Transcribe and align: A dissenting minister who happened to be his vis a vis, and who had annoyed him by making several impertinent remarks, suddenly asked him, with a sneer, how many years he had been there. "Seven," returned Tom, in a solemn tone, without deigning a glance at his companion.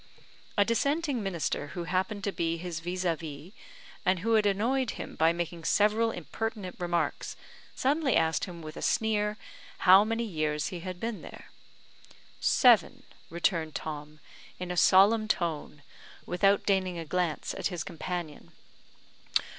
A 0.57 0.65
dissenting 0.65 1.21
minister 1.21 1.67
who 1.77 1.83
happened 1.83 2.23
to 2.23 2.31
be 2.31 2.57
his 2.57 2.79
vis 2.79 3.05
a 3.05 3.15
vis, 3.15 3.51
and 4.03 4.21
who 4.21 4.33
had 4.33 4.47
annoyed 4.47 4.89
him 4.97 5.13
by 5.13 5.31
making 5.31 5.63
several 5.63 6.09
impertinent 6.09 6.75
remarks, 6.79 7.35
suddenly 7.75 8.15
asked 8.15 8.45
him, 8.45 8.63
with 8.63 8.75
a 8.75 8.81
sneer, 8.81 9.37
how 9.85 10.03
many 10.03 10.23
years 10.23 10.69
he 10.69 10.79
had 10.79 10.99
been 10.99 11.21
there. 11.21 11.51
"Seven," 12.39 13.03
returned 13.29 13.75
Tom, 13.75 14.19
in 14.57 14.71
a 14.71 14.75
solemn 14.75 15.27
tone, 15.27 15.83
without 16.25 16.65
deigning 16.65 16.97
a 16.97 17.05
glance 17.05 17.53
at 17.53 17.67
his 17.67 17.83
companion. 17.83 18.53